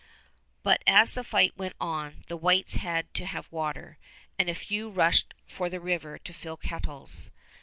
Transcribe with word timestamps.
But 0.63 0.81
as 0.87 1.13
the 1.13 1.23
fight 1.23 1.55
went 1.55 1.75
on, 1.79 2.23
the 2.27 2.35
whites 2.35 2.77
had 2.77 3.13
to 3.13 3.25
have 3.27 3.51
water, 3.51 3.99
and 4.39 4.49
a 4.49 4.55
few 4.55 4.89
rushed 4.89 5.35
for 5.45 5.69
the 5.69 5.79
river 5.79 6.17
to 6.17 6.33
fill 6.33 6.57
kettles. 6.57 7.29